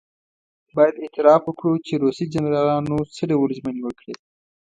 [0.75, 4.13] باید اعتراف وکړو چې روسي جنرالانو څه ډول ژمنې وکړې.